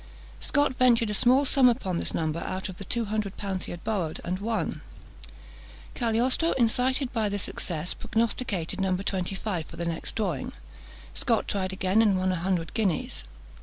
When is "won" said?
4.39-4.81, 12.17-12.31